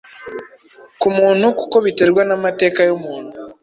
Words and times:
ku 0.99 1.07
muntu 1.17 1.45
kuko 1.59 1.77
biterwa 1.85 2.21
n’amateka 2.29 2.79
y’umuntu 2.89 3.33